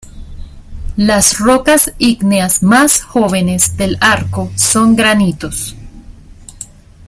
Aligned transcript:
Las 0.97 1.37
rocas 1.37 1.93
ígneas 1.99 2.63
más 2.63 3.03
jóvenes 3.03 3.77
del 3.77 3.99
arco 4.01 4.51
son 4.55 4.95
granitos. 4.95 5.75